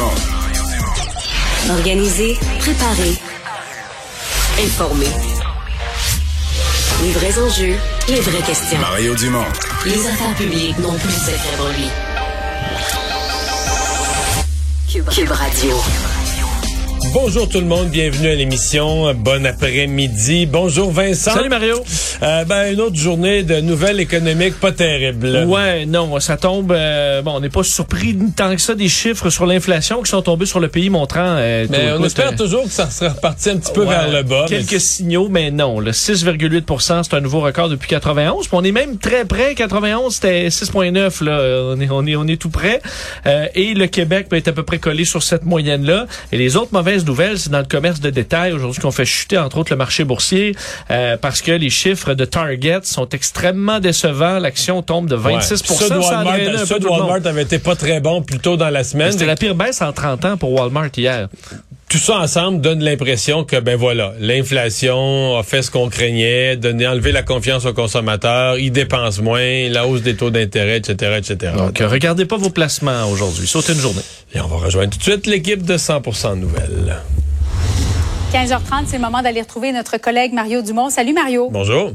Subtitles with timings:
[0.00, 0.14] Dumont.
[1.70, 3.12] Organiser, préparer,
[4.62, 5.06] informer.
[7.02, 7.74] Les vrais enjeux,
[8.08, 8.78] les vraies questions.
[8.78, 9.44] Mario Dumont.
[9.84, 11.88] Les affaires publiques n'ont plus de secret pour lui.
[14.90, 15.76] Cube, Cube Radio.
[17.12, 19.12] Bonjour tout le monde, bienvenue à l'émission.
[19.14, 20.46] Bon après-midi.
[20.46, 21.32] Bonjour Vincent.
[21.32, 21.84] Salut Mario.
[22.22, 25.44] Euh, ben, une autre journée de nouvelles économiques pas terribles.
[25.46, 26.72] Ouais, non, ça tombe.
[26.72, 30.20] euh, bon, on n'est pas surpris tant que ça des chiffres sur l'inflation qui sont
[30.22, 31.36] tombés sur le pays montrant.
[31.38, 34.10] euh, Mais on espère euh, toujours que ça sera reparti un petit peu ouais, vers
[34.10, 34.46] le bas.
[34.50, 35.80] mais Quelques signaux, mais non.
[35.80, 38.46] Le 6,8% c'est un nouveau record depuis 91.
[38.48, 39.54] Puis on est même très près.
[39.54, 41.24] 91, c'était 6,9.
[41.24, 42.80] Là, on est, on est, on est tout près.
[43.26, 46.06] Euh, et le Québec peut être à peu près collé sur cette moyenne-là.
[46.32, 49.38] Et les autres mauvaises nouvelles, c'est dans le commerce de détail aujourd'hui qu'on fait chuter
[49.38, 50.54] entre autres le marché boursier
[50.90, 54.38] euh, parce que les chiffres de Target sont extrêmement décevants.
[54.38, 55.56] L'action tombe de 26 Ouais.
[55.66, 56.86] Ceux de Ça Walmart, ceux de.
[56.86, 59.12] Walmart avaient été pas très bons plus tôt dans la semaine.
[59.12, 61.28] C'était la pire baisse en 30 ans pour Walmart hier.
[61.88, 66.86] Tout ça ensemble donne l'impression que, ben voilà, l'inflation a fait ce qu'on craignait, donner,
[66.86, 71.52] enlever la confiance aux consommateurs, ils dépensent moins, la hausse des taux d'intérêt, etc., etc.
[71.56, 73.48] Donc, euh, regardez pas vos placements aujourd'hui.
[73.48, 74.02] Sautez une journée.
[74.34, 76.96] Et on va rejoindre tout de suite l'équipe de 100% Nouvelles.
[78.30, 80.88] 15h30, c'est le moment d'aller retrouver notre collègue Mario Dumont.
[80.88, 81.48] Salut Mario.
[81.50, 81.90] Bonjour.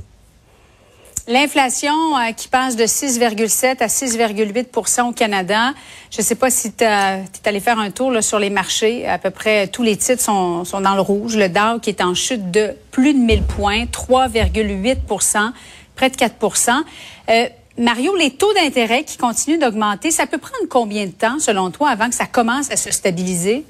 [1.29, 5.71] L'inflation euh, qui passe de 6,7 à 6,8% au Canada.
[6.11, 9.07] Je ne sais pas si tu es allé faire un tour là, sur les marchés.
[9.07, 11.37] À peu près tous les titres sont, sont dans le rouge.
[11.37, 15.51] Le Dow qui est en chute de plus de 1000 points, 3,8%
[15.95, 16.83] près de 4%
[17.29, 17.45] euh,
[17.77, 21.89] Mario, les taux d'intérêt qui continuent d'augmenter, ça peut prendre combien de temps, selon toi,
[21.89, 23.65] avant que ça commence à se stabiliser?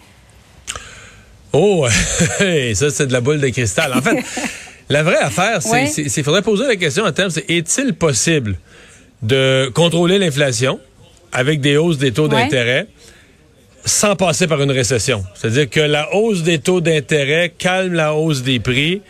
[1.57, 1.87] Oh,
[2.73, 3.93] ça, c'est de la boule de cristal.
[3.93, 4.17] En fait,
[4.89, 5.87] la vraie affaire, c'est, Ouais.
[5.87, 8.57] c'est- faudrait poser la question en termes, c'est est-il possible
[9.21, 10.79] de contrôler l'inflation
[11.31, 12.43] avec des hausses des taux Ouais.
[12.43, 12.87] d'intérêt
[13.85, 15.23] sans passer par une récession?
[15.35, 19.01] C'est-à-dire que la hausse des taux d'intérêt calme la hausse des prix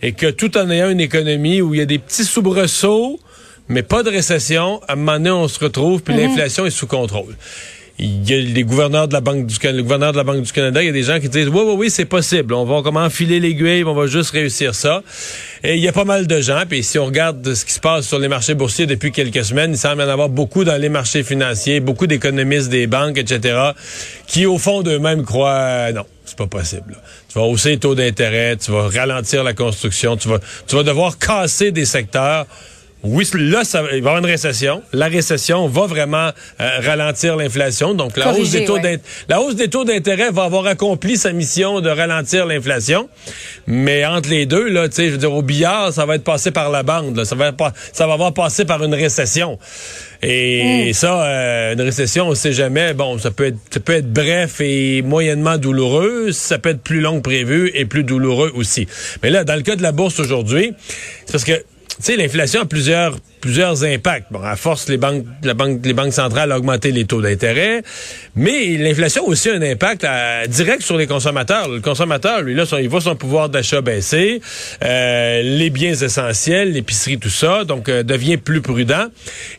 [0.00, 3.20] et que tout en ayant une économie où il y a des petits soubresauts,
[3.68, 6.86] mais pas de récession, à un moment donné, on se retrouve, puis l'inflation est sous
[6.86, 7.36] contrôle.
[8.02, 10.40] Il y a les gouverneurs de la Banque du Canada, le gouverneur de la Banque
[10.40, 12.54] du Canada, il y a des gens qui disent oui, oui, oui, c'est possible.
[12.54, 15.02] On va comment enfiler l'aiguille, on va juste réussir ça.
[15.62, 17.80] Et il y a pas mal de gens, puis si on regarde ce qui se
[17.80, 20.80] passe sur les marchés boursiers depuis quelques semaines, il semble y en avoir beaucoup dans
[20.80, 23.58] les marchés financiers, beaucoup d'économistes des banques, etc.,
[24.26, 26.96] qui au fond d'eux-mêmes croient non, c'est pas possible.
[27.28, 30.84] Tu vas hausser les taux d'intérêt, tu vas ralentir la construction, tu vas, tu vas
[30.84, 32.46] devoir casser des secteurs.
[33.02, 34.82] Oui, là, ça, il va y avoir une récession.
[34.92, 36.28] La récession va vraiment
[36.60, 37.94] euh, ralentir l'inflation.
[37.94, 39.00] Donc, la hausse, des taux ouais.
[39.28, 43.08] la hausse des taux d'intérêt va avoir accompli sa mission de ralentir l'inflation.
[43.66, 46.24] Mais entre les deux, là, tu sais, je veux dire, au billard, ça va être
[46.24, 47.16] passé par la bande.
[47.16, 47.24] là.
[47.24, 49.58] Ça va pas, ça va avoir passé par une récession.
[50.22, 52.92] Et ça, euh, une récession, on sait jamais.
[52.92, 56.32] Bon, ça peut être, ça peut être bref et moyennement douloureux.
[56.32, 58.86] Ça peut être plus long que prévu et plus douloureux aussi.
[59.22, 60.74] Mais là, dans le cas de la bourse aujourd'hui,
[61.24, 61.64] c'est parce que
[61.96, 64.26] tu sais, l'inflation a plusieurs, plusieurs impacts.
[64.30, 67.82] Bon, à force, les banques, la banque, les banques centrales ont augmenté les taux d'intérêt,
[68.34, 71.68] mais l'inflation a aussi un impact euh, direct sur les consommateurs.
[71.68, 74.40] Le consommateur, lui, là, son- il voit son pouvoir d'achat baisser,
[74.82, 79.06] euh, les biens essentiels, l'épicerie, tout ça, donc euh, devient plus prudent.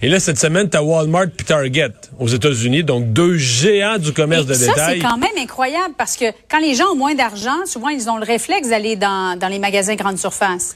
[0.02, 4.14] Et là, cette semaine, tu as Walmart puis Target aux États-Unis, donc deux géants du
[4.14, 5.00] commerce de ça, détail.
[5.02, 8.18] c'est quand même incroyable parce que quand les gens ont moins d'argent, souvent, ils ont
[8.18, 10.76] le réflexe d'aller dans, dans les magasins grande surface.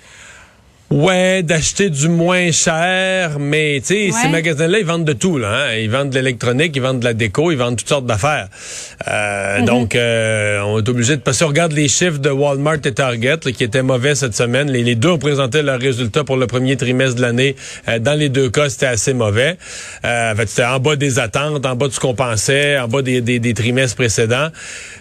[0.96, 4.12] Ouais, d'acheter du moins cher, mais tu sais, Ouais.
[4.14, 5.66] ces magasins-là, ils vendent de tout, là.
[5.68, 5.76] hein.
[5.78, 8.48] Ils vendent de l'électronique, ils vendent de la déco, ils vendent toutes sortes d'affaires.
[9.10, 9.66] Euh, Mhm.
[9.66, 11.44] Donc, euh, on est obligé de passer.
[11.44, 14.72] On regarde les chiffres de Walmart et Target, là, qui étaient mauvais cette semaine.
[14.72, 17.58] Les, les deux ont présenté leurs résultats pour le premier trimestre de l'année.
[17.90, 19.58] Euh, dans les deux cas, c'était assez mauvais.
[20.06, 22.88] Euh, en fait, c'était en bas des attentes, en bas de ce qu'on pensait, en
[22.88, 24.48] bas des, des, des trimestres précédents.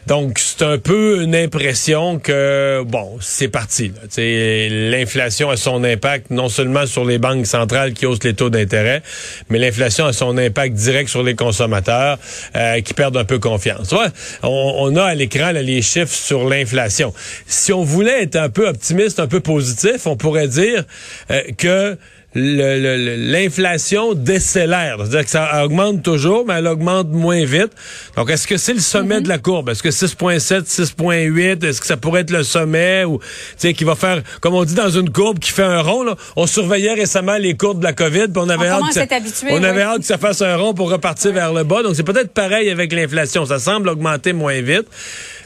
[0.09, 3.93] Donc, c'est un peu une impression que, bon, c'est parti.
[4.19, 9.03] L'inflation a son impact non seulement sur les banques centrales qui haussent les taux d'intérêt,
[9.49, 12.19] mais l'inflation a son impact direct sur les consommateurs
[12.57, 13.95] euh, qui perdent un peu confiance.
[14.43, 17.13] On, on a à l'écran les chiffres sur l'inflation.
[17.47, 20.85] Si on voulait être un peu optimiste, un peu positif, on pourrait dire
[21.31, 21.97] euh, que
[22.35, 24.97] l'inflation décélère.
[24.99, 27.71] C'est-à-dire que ça augmente toujours, mais elle augmente moins vite.
[28.17, 29.69] Donc, est-ce que c'est le sommet de la courbe?
[29.69, 33.25] Est-ce que 6.7, 6.8, est-ce que ça pourrait être le sommet ou, tu
[33.57, 36.17] sais, qui va faire, comme on dit dans une courbe qui fait un rond, là,
[36.37, 39.07] on surveillait récemment les courbes de la COVID, puis on avait On hâte que ça,
[39.11, 41.83] habitué, on avait hâte que ça fasse un rond pour repartir vers le bas.
[41.83, 43.47] Donc, c'est peut-être pareil avec l'inflation.
[43.47, 44.87] Ça semble augmenter moins vite.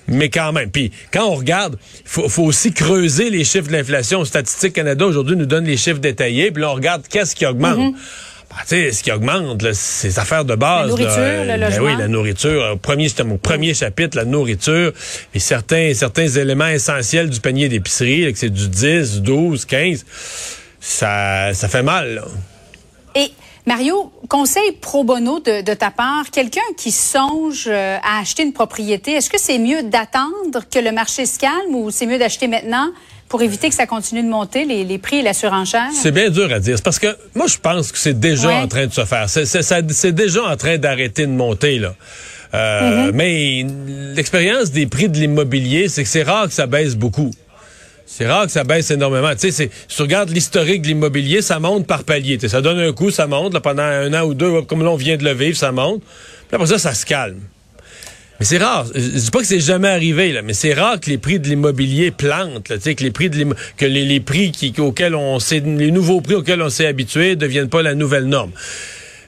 [0.09, 0.71] Mais quand même.
[0.71, 4.25] Puis quand on regarde, il faut, faut aussi creuser les chiffres de l'inflation.
[4.25, 6.51] Statistique Canada aujourd'hui nous donne les chiffres détaillés.
[6.51, 7.95] Puis là, on regarde qu'est-ce qui augmente.
[7.95, 10.85] tu sais, ce qui augmente, là, c'est les affaires de base.
[10.85, 11.43] La nourriture, là.
[11.45, 11.87] le Ben logement.
[11.87, 12.63] oui, la nourriture.
[12.63, 14.93] Euh, Premier, c'était mon premier chapitre, la nourriture.
[15.35, 20.07] Et certains, certains éléments essentiels du panier d'épicerie, que c'est du 10, 12, 15,
[20.81, 22.15] ça, ça fait mal.
[22.15, 22.25] là.
[23.15, 23.31] Et
[23.69, 28.55] Mario, conseil pro bono de, de ta part, quelqu'un qui songe euh, à acheter une
[28.55, 32.49] propriété, est-ce que c'est mieux d'attendre que le marché se calme ou c'est mieux d'acheter
[32.49, 32.89] maintenant
[33.29, 35.91] pour éviter que ça continue de monter, les, les prix et la surenchère?
[35.93, 36.79] C'est bien dur à dire.
[36.83, 38.55] Parce que moi, je pense que c'est déjà Ouais.
[38.55, 39.29] en train de se faire.
[39.29, 41.95] C'est, déjà en train d'arrêter de monter, là.
[42.55, 43.67] Euh, Mais
[44.15, 47.31] l'expérience des prix de l'immobilier, c'est que c'est rare que ça baisse beaucoup.
[48.19, 49.31] C'est rare que ça baisse énormément.
[49.37, 52.37] Tu sais, si tu regardes l'historique de l'immobilier, ça monte par palier.
[52.49, 53.55] Ça donne un coup, ça monte.
[53.55, 56.03] là, pendant un an ou deux, comme là, on vient de le vivre, ça monte.
[56.03, 57.39] Puis après ça, ça se calme.
[58.41, 58.87] Mais c'est rare.
[58.93, 61.39] Je je dis pas que c'est jamais arrivé, là, mais c'est rare que les prix
[61.39, 66.21] de l'immobilier plantent, là, que les prix de que les, prix auxquels on les nouveaux
[66.21, 68.51] prix auxquels on s'est habitué deviennent pas la nouvelle norme.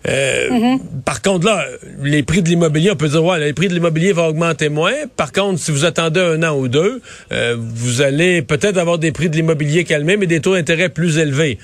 [0.08, 1.64] Euh, Par contre, là,
[2.02, 4.94] les prix de l'immobilier, on peut dire, ouais, les prix de l'immobilier vont augmenter moins.
[5.16, 7.00] Par contre, si vous attendez un an ou deux,
[7.32, 11.18] euh, vous allez peut-être avoir des prix de l'immobilier calmés, mais des taux d'intérêt plus
[11.18, 11.58] élevés.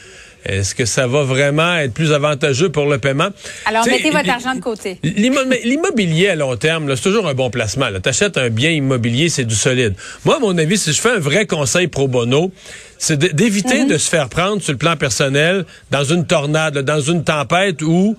[0.49, 3.29] Est-ce que ça va vraiment être plus avantageux pour le paiement?
[3.65, 4.99] Alors, mettez votre argent de côté.
[5.03, 7.87] L'immobilier à long terme, là, c'est toujours un bon placement.
[8.03, 9.95] Tu achètes un bien immobilier, c'est du solide.
[10.25, 12.51] Moi, à mon avis, si je fais un vrai conseil pro bono,
[12.99, 13.89] c'est d'éviter Mhm.
[13.89, 17.83] de se faire prendre sur le plan personnel dans une tornade, là, dans une tempête
[17.83, 18.17] où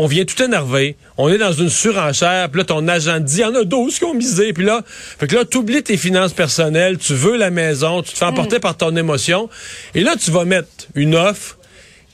[0.00, 3.40] on vient tout énervé, on est dans une surenchère, puis là, ton agent dit, il
[3.40, 5.96] y en a 12 qui ont misé, puis là, fait que là, tu oublies tes
[5.96, 8.60] finances personnelles, tu veux la maison, tu te fais emporter Mhm.
[8.60, 9.48] par ton émotion,
[9.96, 11.57] et là, tu vas mettre une offre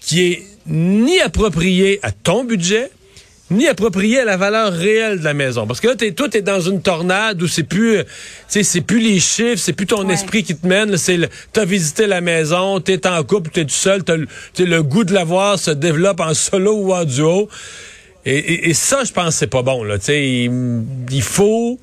[0.05, 2.91] qui est ni appropriée à ton budget,
[3.51, 5.67] ni appropriée à la valeur réelle de la maison.
[5.67, 8.05] Parce que là, t'es, toi, t'es dans une tornade où c'est plus, euh,
[8.49, 10.15] c'est plus les chiffres, c'est plus ton Ouais.
[10.15, 10.97] esprit qui te mène.
[10.97, 11.19] C'est,
[11.53, 15.25] t'as visité la maison, t'es en couple, t'es tout seul, t'as le, goût de la
[15.25, 17.49] voir se développe en solo ou en duo.
[18.27, 19.85] Et, et- et ça, je pense, que c'est pas bon.
[19.85, 20.51] Là, il,
[21.11, 21.79] il faut.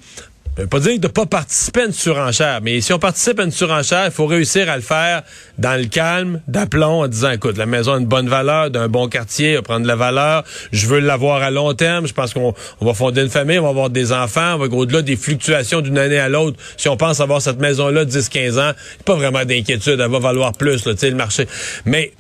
[0.58, 3.44] Je veux pas dire de pas participer à une surenchère, mais si on participe à
[3.44, 5.24] une surenchère, il faut réussir à le faire
[5.58, 9.08] dans le calme, d'aplomb, en disant, écoute, la maison a une bonne valeur, d'un bon
[9.08, 10.44] quartier, va prendre de la valeur,
[10.74, 13.64] je veux l'avoir à long terme, je pense qu'on on va fonder une famille, on
[13.64, 16.58] va avoir des enfants, on va au-delà des fluctuations d'une année à l'autre.
[16.76, 18.74] Si on pense avoir cette maison-là 10-15 ans,
[19.06, 21.48] pas vraiment d'inquiétude, elle va valoir plus, là, tu sais, le marché.
[21.86, 22.12] Mais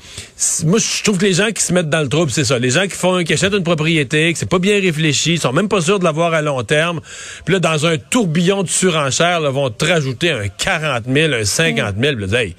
[0.66, 2.58] moi, je trouve que les gens qui se mettent dans le trouble, c'est ça.
[2.58, 5.68] Les gens qui font, qui achètent une propriété, que c'est pas bien réfléchi, sont même
[5.68, 7.00] pas sûrs de l'avoir à long terme.
[7.46, 11.46] Puis là, dans un tourbillon de surenchère, là, vont te rajouter un 40 000, un
[11.46, 12.16] 50 000.
[12.16, 12.56] Puis là, hey,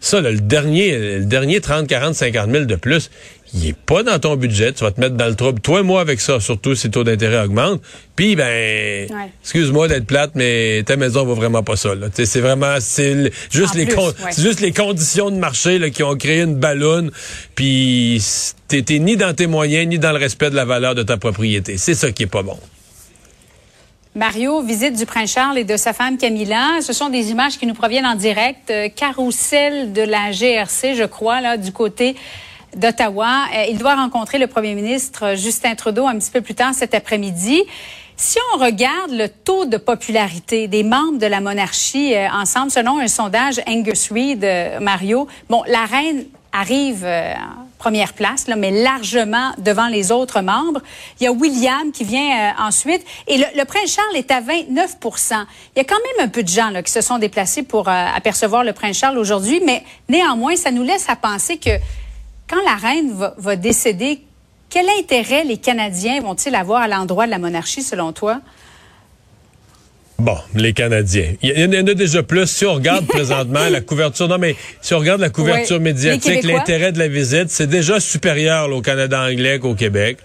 [0.00, 3.10] ça, là, le dernier, le dernier 30, 40, 50 000 de plus,
[3.54, 4.72] il est pas dans ton budget.
[4.72, 5.60] Tu vas te mettre dans le trouble.
[5.60, 7.80] Toi et moi avec ça, surtout si le taux d'intérêt augmente.
[8.14, 9.08] Puis, ben,
[9.42, 11.90] excuse-moi d'être plate, mais ta maison vaut vraiment pas ça.
[12.12, 14.12] C'est vraiment, c'est juste En les plus, ouais.
[14.36, 17.10] juste les conditions de marché là, qui ont créé une balloune.
[17.54, 18.22] Puis,
[18.68, 21.78] t'es ni dans tes moyens, ni dans le respect de la valeur de ta propriété.
[21.78, 22.58] C'est ça qui est pas bon.
[24.14, 26.80] Mario, visite du prince Charles et de sa femme Camilla.
[26.82, 28.68] Ce sont des images qui nous proviennent en direct.
[28.70, 32.16] Euh, carrousel de la GRC, je crois, là, du côté
[32.76, 33.46] d'Ottawa.
[33.54, 36.74] Euh, il doit rencontrer le premier ministre euh, Justin Trudeau un petit peu plus tard
[36.74, 37.62] cet après-midi.
[38.16, 42.98] Si on regarde le taux de popularité des membres de la monarchie euh, ensemble, selon
[42.98, 44.46] un sondage Angus Reid,
[44.80, 50.80] Mario, bon, la reine arrive en première place, là, mais largement devant les autres membres.
[51.20, 53.04] Il y a William qui vient ensuite.
[53.28, 55.44] Et le, le prince Charles est à 29%
[55.76, 57.88] Il y a quand même un peu de gens là, qui se sont déplacés pour
[57.88, 61.70] apercevoir le prince Charles aujourd'hui, mais néanmoins, ça nous laisse à penser que
[62.48, 64.20] quand la reine va, va décéder,
[64.70, 68.40] quel intérêt les Canadiens vont-ils avoir à l'endroit de la monarchie, selon toi?
[70.18, 71.34] Bon, les Canadiens.
[71.42, 72.46] Il y, en a déjà plus.
[72.46, 76.90] Si on regarde présentement la couverture, non mais si on regarde la couverture médiatique, l'intérêt
[76.90, 80.18] de la visite, c'est déjà supérieur là, au Canada anglais qu'au Québec.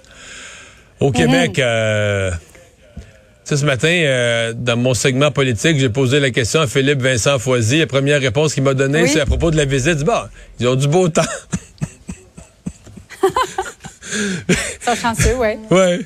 [1.00, 1.14] Au Mhm.
[1.14, 3.02] Québec, euh, tu
[3.44, 7.38] sais, ce matin, euh, dans mon segment politique, j'ai posé la question à Philippe Vincent
[7.38, 7.80] Foisy.
[7.80, 9.10] La première réponse qu'il m'a donnée, Oui.
[9.10, 10.00] c'est à propos de la visite.
[10.04, 11.22] Bah, ils ont du beau temps.
[14.82, 15.56] Ça chanceux, oui.
[15.72, 16.00] Ouais.
[16.00, 16.06] Tu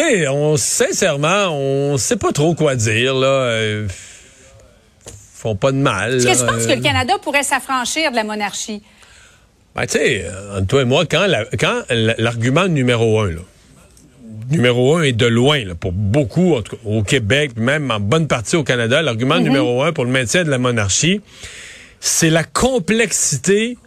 [0.00, 3.26] sais, on sincèrement, on sait pas trop quoi dire là.
[3.26, 3.88] Euh,
[5.34, 6.14] font pas de mal.
[6.16, 8.82] Est-ce que tu penses que le Canada pourrait s'affranchir de la monarchie?
[9.74, 13.40] Ben, tu sais, euh, entre toi et moi, quand la- quand l'argument numéro un, là,
[14.50, 18.00] numéro un est de loin, là, pour beaucoup, en tout cas, au Québec, même en
[18.00, 21.20] bonne partie au Canada, l'argument numéro un pour le maintien de la monarchie,
[22.00, 23.78] c'est la complexité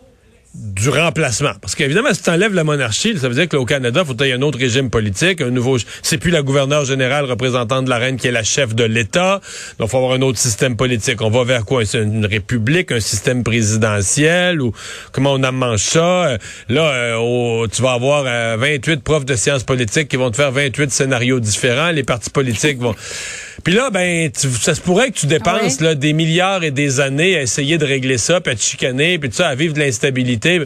[0.53, 1.53] du remplacement.
[1.61, 4.33] Parce qu'évidemment, si tu enlèves la monarchie, ça veut dire qu'au Canada, il faut y
[4.33, 5.77] un autre régime politique, un nouveau...
[6.01, 9.39] C'est plus la gouverneure générale représentante de la reine qui est la chef de l'État.
[9.79, 11.21] Donc, il faut avoir un autre système politique.
[11.21, 11.83] On va vers quoi?
[11.93, 14.73] Une république, un système présidentiel ou
[15.13, 16.25] comment on mange ça?
[16.25, 18.23] Euh, là, euh, tu vas avoir
[18.57, 21.91] 28 euh, profs de sciences politiques qui vont te faire 28 scénarios différents.
[21.91, 22.95] Les partis politiques vont...
[23.63, 27.37] Puis là, ben, ça se pourrait que tu dépenses là, des milliards et des années
[27.37, 29.79] à essayer de régler ça, puis à te chicaner, puis tout ça, à vivre de
[29.79, 30.61] l'instabilité.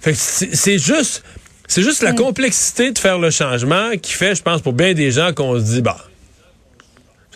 [0.00, 1.22] Fait que c'est juste,
[1.66, 5.10] c'est juste la complexité de faire le changement qui fait, je pense, pour bien des
[5.10, 5.98] gens qu'on se dit, bah,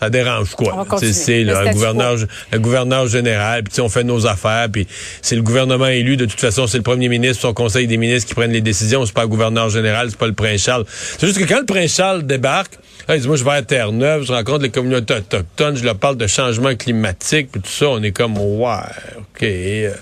[0.01, 2.15] ça dérange quoi C'est le gouverneur,
[2.51, 4.87] le gouverneur général, puis on fait nos affaires, puis
[5.21, 6.17] c'est le gouvernement élu.
[6.17, 9.05] De toute façon, c'est le premier ministre, son conseil des ministres qui prennent les décisions.
[9.05, 10.85] C'est pas le gouverneur général, c'est pas le prince Charles.
[10.89, 14.23] C'est juste que quand le prince Charles débarque, il dit moi je vais à Terre-Neuve,
[14.23, 18.01] je rencontre les communautés autochtones, je leur parle de changement climatique, puis tout ça, on
[18.03, 18.75] est comme ouais,
[19.17, 19.43] ok.
[19.43, 19.93] Euh,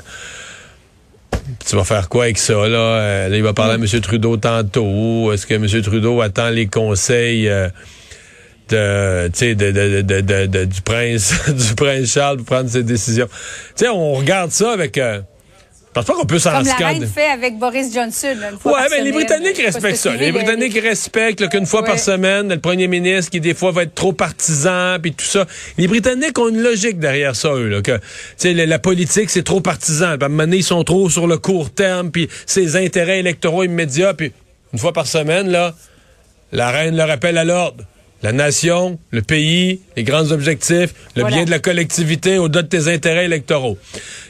[1.68, 2.78] tu vas faire quoi avec ça, là?
[2.78, 4.02] Euh, là il va parler à M.
[4.02, 5.32] Trudeau tantôt.
[5.32, 5.68] Est-ce que M.
[5.82, 7.70] Trudeau attend les conseils euh,
[8.70, 9.28] de,
[10.66, 13.28] du prince du prince Charles pour prendre ses décisions?
[13.76, 15.00] Tu sais, on regarde ça avec.
[16.00, 18.34] Pense pas qu'on peut s'en Comme la reine fait avec Boris Johnson.
[18.54, 20.16] Une fois ouais, mais les Britanniques respectent ça.
[20.16, 23.96] Les Britanniques respectent qu'une fois par semaine, le premier ministre qui des fois va être
[23.96, 25.46] trop partisan puis tout ça.
[25.78, 28.00] Les Britanniques ont une logique derrière ça eux là, que
[28.38, 30.12] sais la, politique c'est trop partisan.
[30.12, 33.66] À un moment donné, ils sont trop sur le court terme puis ses intérêts électoraux
[33.66, 34.32] immédiats puis
[34.72, 35.76] une fois par semaine là,
[36.54, 37.84] la reine leur appelle à l'ordre
[38.22, 42.88] la nation, le pays, les grands objectifs, le bien de la collectivité au-delà de tes
[42.92, 43.78] intérêts électoraux.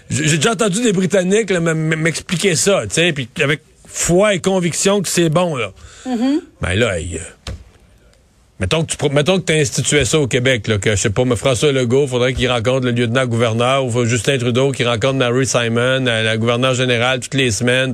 [0.09, 5.07] J'ai déjà entendu des Britanniques m'expliquer ça, tu sais, puis avec foi et conviction que
[5.07, 5.71] c'est bon, là.
[6.07, 6.39] Mm-hmm.
[6.61, 7.17] Ben là, euh,
[8.59, 11.25] mettons que tu mettons que as institué ça au Québec, là, que, je sais pas,
[11.25, 16.05] me François Legault, faudrait qu'il rencontre le lieutenant-gouverneur, ou Justin Trudeau qui rencontre Mary Simon,
[16.05, 17.93] euh, la gouverneure générale, toutes les semaines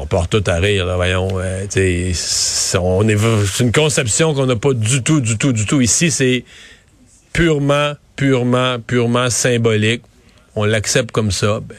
[0.00, 1.28] on part tout à rire, là, voyons.
[1.38, 5.80] Euh, c'est une conception qu'on n'a pas du tout, du tout, du tout.
[5.80, 6.44] Ici, c'est
[7.32, 10.02] purement, purement, purement symbolique.
[10.56, 11.60] On l'accepte comme ça.
[11.60, 11.76] Ben,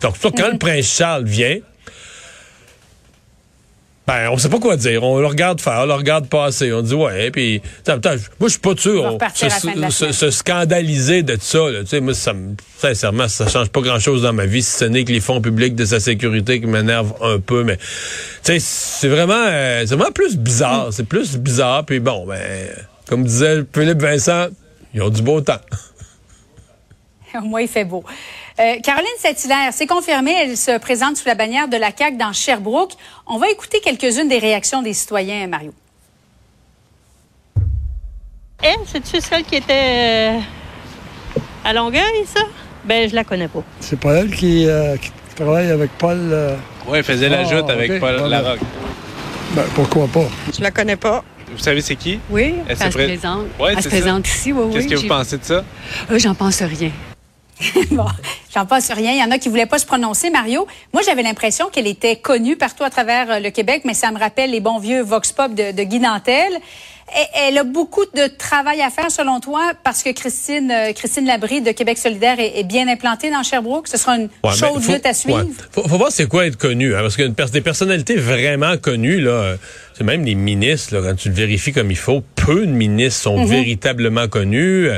[0.00, 1.58] Donc, quand le prince Charles vient,
[4.04, 5.04] ben, on sait pas quoi dire.
[5.04, 6.72] On le regarde faire, on le regarde passer.
[6.72, 7.98] On dit, ouais, puis, moi,
[8.42, 9.18] je suis pas sûr.
[9.32, 12.32] se, scandaliser de ça, Tu sais, moi, ça
[12.78, 15.40] sincèrement, ça change pas grand chose dans ma vie, si ce n'est que les fonds
[15.40, 17.84] publics de sa sécurité qui m'énervent un peu, mais, tu
[18.42, 20.88] sais, c'est vraiment, euh, c'est vraiment plus bizarre.
[20.90, 22.40] C'est plus bizarre, puis bon, ben,
[23.08, 24.48] comme disait Philippe Vincent,
[24.94, 25.60] ils ont du beau temps.
[27.44, 28.04] Moi, il fait beau.
[28.60, 32.32] Euh, Caroline Saint-Hilaire, c'est confirmé, elle se présente sous la bannière de la CAQ dans
[32.32, 32.92] Sherbrooke.
[33.26, 35.72] On va écouter quelques-unes des réactions des citoyens, Mario.
[38.62, 40.38] Elle, c'est-tu celle qui était euh,
[41.64, 42.42] à Longueuil, ça?
[42.84, 43.62] Ben, je la connais pas.
[43.80, 44.96] C'est pas elle qui, euh,
[45.34, 46.18] travaille avec Paul...
[46.86, 48.60] Oui, elle faisait la ah, joute avec Paul Larocque.
[49.52, 50.28] Ben, pourquoi pas?
[50.56, 51.24] Je la connais pas.
[51.52, 52.18] Vous savez c'est qui?
[52.30, 53.46] Oui, elle, se présente.
[53.68, 55.64] elle se présente ici, oui, Qu'est-ce que vous pensez de ça?
[56.16, 56.90] J'en pense rien.
[57.90, 58.06] bon,
[58.54, 59.12] j'en passe rien.
[59.12, 60.66] Il y en a qui voulaient pas se prononcer, Mario.
[60.92, 64.18] Moi, j'avais l'impression qu'elle était connue partout à travers euh, le Québec, mais ça me
[64.18, 66.60] rappelle les bons vieux Vox Pop de, de Guy Nantel.
[67.34, 71.60] Elle a beaucoup de travail à faire, selon toi, parce que Christine, euh, Christine Labrie
[71.60, 73.88] de Québec solidaire est, bien implantée dans Sherbrooke.
[73.88, 75.44] Ce sera une chaude lutte à suivre.
[75.72, 79.56] Faut, voir c'est quoi être connu, hein, parce que des personnalités vraiment connues, là,
[79.94, 83.22] c'est même les ministres, là, quand tu le vérifies comme il faut, peu de ministres
[83.22, 83.46] sont mhm.
[83.46, 84.88] véritablement connus.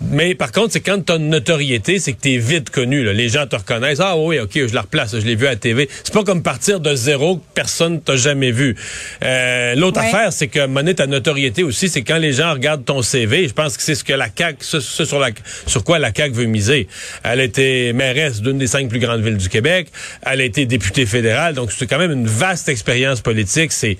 [0.00, 3.02] Mais par contre, c'est quand tu as une notoriété, c'est que tu es vite connu.
[3.02, 3.12] Là.
[3.12, 4.00] Les gens te reconnaissent.
[4.00, 5.88] Ah oui, OK, je la replace, je l'ai vu à la TV.
[6.04, 8.76] C'est pas comme partir de zéro que personne t'a jamais vu.
[9.24, 13.00] Euh, L'autre affaire, c'est que monnaie ta notoriété aussi, c'est quand les gens regardent ton
[13.00, 13.48] CV.
[13.48, 15.30] Je pense que c'est ce que la CAQ, ce, sur, la,
[15.66, 16.88] sur quoi la CAQ veut miser.
[17.24, 19.88] Elle a été mairesse d'une des cinq plus grandes villes du Québec.
[20.22, 21.54] Elle a été députée fédérale.
[21.54, 23.72] Donc, c'est quand même une vaste expérience politique.
[23.72, 23.96] C'est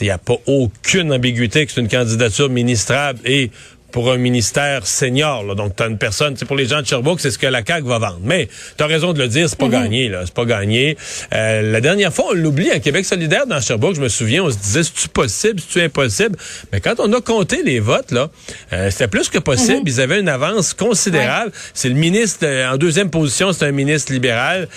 [0.00, 3.50] il n'y a pas aucune ambiguïté que c'est une candidature ministrable et
[3.90, 5.44] pour un ministère senior.
[5.44, 5.54] Là.
[5.54, 7.64] Donc, tu as une personne, c'est pour les gens de Sherbrooke, c'est ce que la
[7.64, 8.20] CAQ va vendre.
[8.22, 9.72] Mais tu as raison de le dire, c'est pas mhm.
[9.72, 10.22] gagné, là.
[10.24, 10.96] C'est pas gagné.
[11.32, 14.50] Euh, la dernière fois, on l'oublie, à Québec solidaire, dans Sherbrooke, je me souviens, on
[14.50, 16.36] se disait, c'est-tu possible, c'est-tu impossible?
[16.72, 18.30] Mais quand on a compté les votes, là,
[18.72, 19.80] euh, c'était plus que possible.
[19.80, 19.88] Mhm.
[19.88, 21.52] Ils avaient une avance considérable.
[21.74, 24.68] C'est le ministre, euh, en deuxième position, c'est un ministre libéral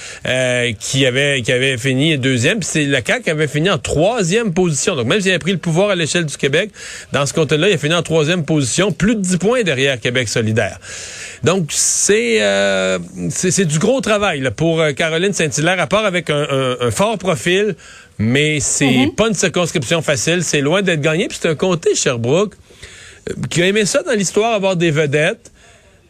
[0.80, 2.60] qui avait qui avait fini deuxième.
[2.60, 4.96] Puis c'est la CAQ qui avait fini en troisième position.
[4.96, 6.72] Donc, même s'il avait pris le pouvoir à l'échelle du Québec,
[7.12, 10.30] dans ce côté-là, il a fini en troisième position plus de 10 points derrière Québec
[10.30, 10.80] solidaire.
[11.44, 16.30] Donc, c'est euh, c'est du gros travail là, pour euh, Caroline Saint-Hilaire, à part avec
[16.30, 17.76] un, fort profil,
[18.18, 19.16] mais c'est mm-hmm.
[19.16, 20.42] pas une circonscription facile.
[20.42, 21.28] C'est loin d'être gagné.
[21.28, 22.54] Puis c'est un comté, Sherbrooke,
[23.30, 25.52] euh, qui a aimé ça dans l'histoire, avoir des vedettes.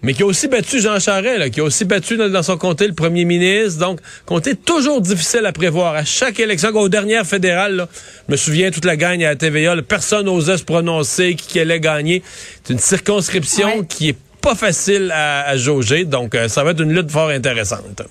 [0.04, 2.88] Mais qui a aussi battu Jean Charest, là, qui a aussi battu dans, son comté
[2.88, 3.80] le premier ministre.
[3.80, 5.96] Donc, comté toujours difficile à prévoir.
[5.96, 7.88] À chaque élection, aux dernières fédérales, là,
[8.28, 11.80] je me souviens, toute la gagne à la TVA, personne n'osait se prononcer qui, allait
[11.80, 12.22] gagner.
[12.64, 16.04] C'est une circonscription qui est pas facile à, jauger.
[16.04, 18.02] Donc, euh, ça va être une lutte fort intéressante.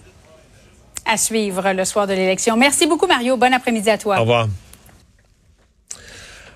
[1.05, 2.57] À suivre le soir de l'élection.
[2.57, 3.37] Merci beaucoup, Mario.
[3.37, 4.17] Bon après-midi à toi.
[4.17, 4.49] Au revoir.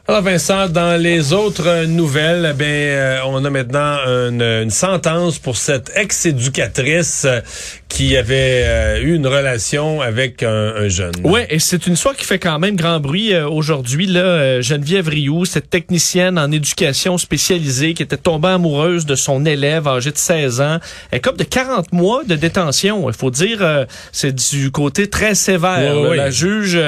[0.09, 5.91] Alors Vincent, dans les autres nouvelles, ben euh, on a maintenant une, sentence pour cette
[5.97, 7.41] ex-éducatrice euh,
[7.89, 11.13] qui avait euh, eu une relation avec un, jeune.
[11.25, 14.07] Ouais, et c'est une histoire qui fait quand même grand bruit aujourd'hui.
[14.07, 19.89] Là, Geneviève Rioux, cette technicienne en éducation spécialisée qui était tombée amoureuse de son élève
[19.89, 20.79] âgé de 16 ans,
[21.11, 23.09] elle comme de 40 mois de détention.
[23.09, 25.95] Il faut dire, c'est du côté très sévère.
[26.15, 26.79] La juge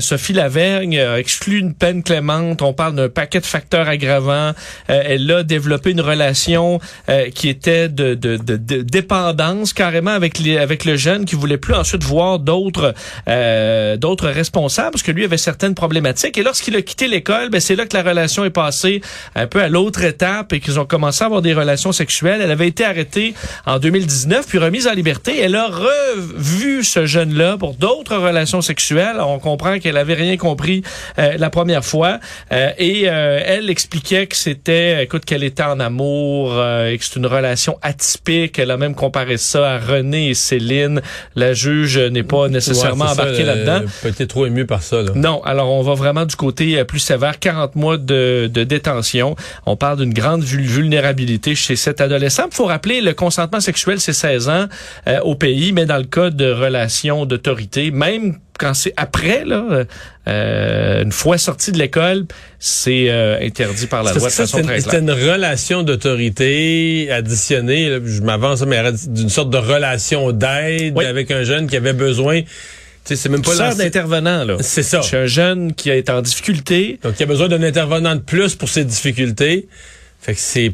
[0.00, 4.52] Sophie Lavergne a exclu une peine clémente on parle d'un paquet de facteurs aggravants.
[4.90, 10.38] Euh, elle a développé une relation euh, qui était de, dépendance carrément avec
[10.84, 12.94] le jeune qui voulait plus ensuite voir d'autres
[13.28, 16.38] euh, d'autres responsables parce que lui avait certaines problématiques.
[16.38, 19.00] Et lorsqu'il a quitté l'école, ben c'est là que la relation est passée
[19.34, 22.40] un peu à l'autre étape et qu'ils ont commencé à avoir des relations sexuelles.
[22.42, 23.34] Elle avait été arrêtée
[23.66, 25.38] en 2019 puis remise en liberté.
[25.40, 29.16] Elle a revu ce jeune-là pour d'autres relations sexuelles.
[29.20, 30.82] On comprend qu'elle avait rien compris
[31.16, 32.18] la première fois.
[32.52, 37.04] Euh, et euh, elle expliquait que c'était, écoute, qu'elle était en amour euh, et que
[37.04, 38.58] c'est une relation atypique.
[38.58, 41.02] Elle a même comparé ça à René et Céline.
[41.34, 43.82] La juge n'est pas nécessairement embarquée là-dedans.
[44.02, 45.02] Peut-être trop émue par ça.
[45.02, 45.12] Là.
[45.14, 49.36] Non, alors on va vraiment du côté plus sévère, 40 mois de, de détention.
[49.66, 52.44] On parle d'une grande vulnérabilité chez cet adolescent.
[52.50, 54.66] Il faut rappeler, le consentement sexuel, c'est 16 ans
[55.22, 59.84] au pays, mais dans le cas de relations d'autorité, même quand c'est après, là,
[60.28, 62.26] euh, une fois sorti de l'école,
[62.58, 68.20] c'est euh, interdit par la loi de façon très C'est une relation d'autorité additionnée, je
[68.20, 72.42] m'avance, mais d'une sorte de relation d'aide avec un jeune qui avait besoin
[73.16, 74.56] c'est même pas d'intervenant là.
[74.60, 75.02] C'est ça.
[75.02, 76.98] C'est un jeune qui est en difficulté.
[77.02, 79.68] Donc il a besoin d'un intervenant de plus pour ses difficultés.
[80.20, 80.72] Fait que c'est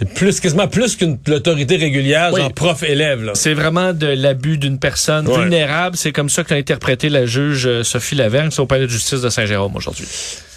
[0.00, 3.32] c'est plus, quasiment plus qu'une autorité régulière, genre prof-élève.
[3.34, 5.94] C'est vraiment de l'abus d'une personne vulnérable.
[5.98, 9.20] C'est comme ça que l'a interprété la juge euh, Sophie Lavergne au palais de justice
[9.20, 10.06] de Saint-Jérôme aujourd'hui.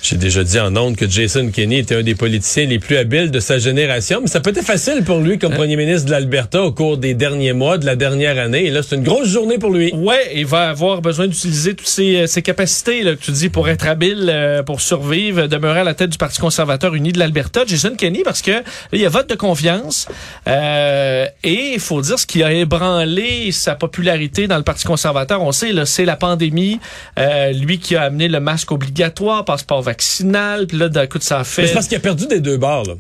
[0.04, 3.32] J'ai déjà dit en ondes que Jason Kenney était un des politiciens les plus habiles
[3.32, 5.56] de sa génération, mais ça peut être facile pour lui comme hein?
[5.56, 8.66] premier ministre de l'Alberta au cours des derniers mois, de la dernière année.
[8.66, 9.94] Et là, c'est une grosse journée pour lui.
[9.94, 13.48] Ouais, il va avoir besoin d'utiliser toutes ses, euh, ses capacités là, que tu dis
[13.48, 17.20] pour être habile, euh, pour survivre, demeurer à la tête du Parti conservateur uni de
[17.20, 17.64] l'Alberta.
[17.66, 20.08] Jason Kenney, parce que il y a vote de confiance
[20.48, 25.42] euh, et il faut dire ce qui a ébranlé sa popularité dans le Parti conservateur.
[25.42, 26.80] On sait, c'est la pandémie.
[27.20, 31.44] Euh, lui qui a amené le masque obligatoire, passeport vaccinal, puis là, d'un coup, ça
[31.44, 31.68] fait...
[31.68, 32.94] C'est parce qu'il a perdu des deux bords, là.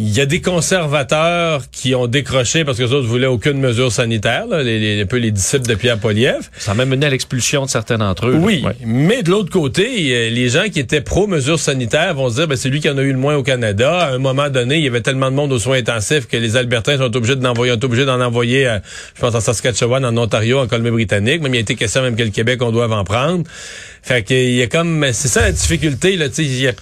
[0.00, 3.90] Il y a des conservateurs qui ont décroché parce que les autres voulaient aucune mesure
[3.90, 6.48] sanitaire, là, les, un peu les disciples de Pierre Poliev.
[6.56, 8.36] Ça a même mené à l'expulsion de certains d'entre eux.
[8.38, 12.56] Oui, mais de l'autre côté, les gens qui étaient pro-mesures sanitaires vont se dire, ben,
[12.56, 13.98] c'est lui qui en a eu le moins au Canada.
[13.98, 16.56] À un moment donné, il y avait tellement de monde aux soins intensifs que les
[16.56, 18.78] Albertains sont obligés d'en envoyer, obligés d'en envoyer, euh,
[19.16, 21.42] je pense, en Saskatchewan, en Ontario, en Colombie-Britannique.
[21.42, 23.42] Même il y a été question même que le Québec, on doit en prendre.
[24.02, 26.76] Fait qu'il y a comme, c'est ça la difficulté, là, tu sais,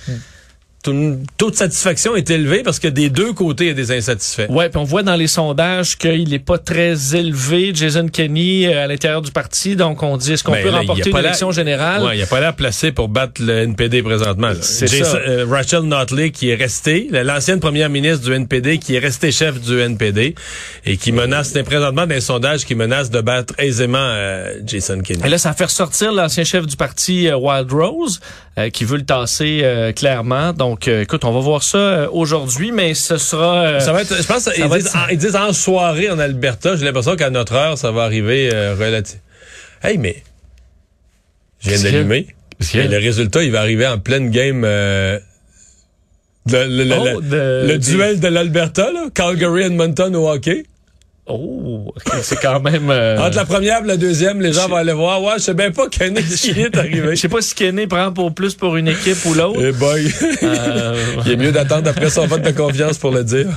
[0.87, 3.91] ton taux de satisfaction est élevé parce que des deux côtés, il y a des
[3.91, 4.47] insatisfaits.
[4.49, 8.85] Ouais, puis on voit dans les sondages qu'il n'est pas très élevé, Jason Kenney, euh,
[8.85, 9.75] à l'intérieur du parti.
[9.75, 12.05] Donc, on dit, est-ce qu'on ben peut remporter une élection générale?
[12.05, 14.53] Ouais, il a pas l'air placé pour battre le NPD présentement.
[14.61, 15.17] C'est ça.
[15.17, 19.61] Euh, Rachel Notley, qui est restée, l'ancienne première ministre du NPD, qui est restée chef
[19.61, 20.37] du NPD
[20.85, 25.27] et qui menace, c'est présentement des sondages qui menacent de battre aisément euh, Jason Kenney.
[25.27, 28.21] Et là, ça fait ressortir l'ancien chef du parti, Wild Rose,
[28.73, 30.53] qui veut le tasser clairement.
[30.53, 33.67] Donc, euh, écoute, on va voir ça euh, aujourd'hui, mais ce sera...
[33.67, 36.77] Euh, ça va être, je pense ils, disent, en, soirée en Alberta.
[36.77, 39.21] J'ai l'impression qu'à notre heure, ça va arriver relativement.
[39.83, 40.23] Hey, mais...
[41.61, 42.27] Je viens d'allumer.
[42.75, 44.63] Le résultat, il va arriver en pleine game...
[44.63, 45.21] Le,
[46.49, 50.65] oh, duel de l'Alberta, Calgary Edmonton au hockey.
[51.29, 52.89] Oh, c'est quand même.
[52.91, 55.21] Euh, Entre la première et la deuxième, les gens vont aller voir.
[55.23, 57.17] Ouais, je sais bien pas Kenny qui est arrivé.
[57.17, 59.59] Je sais pas si Kenny prend pour plus pour une équipe ou l'autre.
[59.61, 60.09] Eh boy.
[60.45, 60.95] Euh,
[61.27, 63.49] Il est mieux d'attendre après son vote de confiance pour le dire.